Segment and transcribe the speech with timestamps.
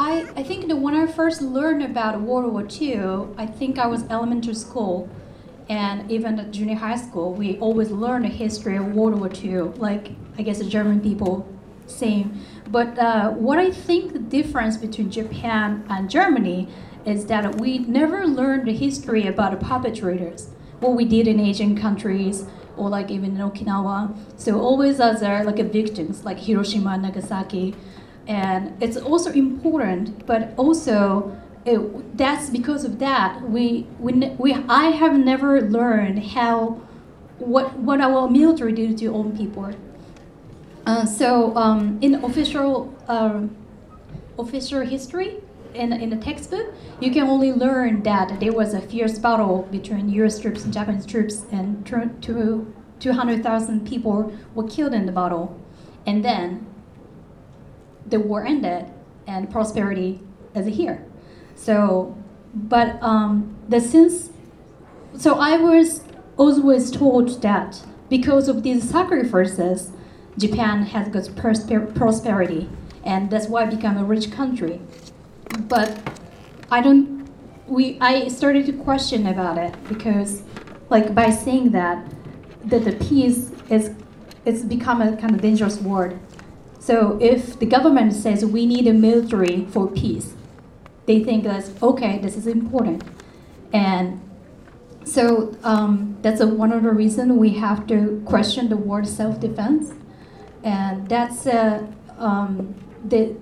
[0.00, 3.88] I, I think that when I first learned about World War II, I think I
[3.88, 5.10] was elementary school
[5.68, 9.72] and even at junior high school, we always learn the history of World War II,
[9.76, 11.48] like I guess the German people
[11.86, 12.40] same.
[12.68, 16.68] But uh, what I think the difference between Japan and Germany
[17.04, 21.40] is that we never learned the history about the puppet perpetrators, what we did in
[21.40, 22.44] Asian countries,
[22.76, 24.16] or like even in Okinawa.
[24.36, 27.74] So always as there like victims, like Hiroshima and Nagasaki.
[28.28, 31.34] And it's also important, but also
[31.64, 36.80] it, that's because of that we, we, we I have never learned how
[37.38, 39.70] what what our military did to own people.
[40.86, 43.42] Uh, so um, in official uh,
[44.38, 45.36] official history
[45.74, 50.08] in in the textbook, you can only learn that there was a fierce battle between
[50.10, 50.38] U.S.
[50.38, 55.58] troops and Japanese troops, and two two hundred thousand people were killed in the battle,
[56.06, 56.66] and then
[58.10, 58.86] the war ended
[59.26, 60.20] and prosperity
[60.54, 61.04] is here.
[61.54, 62.16] So,
[62.54, 64.30] but um, the since,
[65.16, 66.02] so I was
[66.36, 69.90] always told that because of these sacrifices,
[70.38, 72.68] Japan has got prosper- prosperity,
[73.04, 74.80] and that's why become a rich country.
[75.60, 75.98] But
[76.70, 77.28] I don't.
[77.66, 80.42] We I started to question about it because,
[80.88, 82.06] like by saying that,
[82.64, 83.90] that the peace is
[84.44, 86.18] it's become a kind of dangerous word.
[86.78, 90.34] So if the government says we need a military for peace,
[91.06, 93.02] they think that's okay, this is important.
[93.72, 94.20] And
[95.04, 99.92] so um, that's a, one of the reasons we have to question the word self-defense,
[100.62, 101.86] and that's uh,
[102.18, 103.34] um, the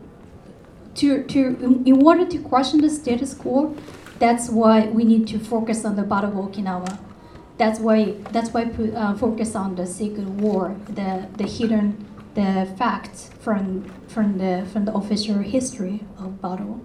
[0.94, 3.76] to to in order to question the status quo,
[4.18, 6.98] that's why we need to focus on the Battle of Okinawa.
[7.58, 12.04] That's why that's why uh, focus on the Secret War, the the hidden
[12.36, 16.80] the facts from from the from the official history of battle.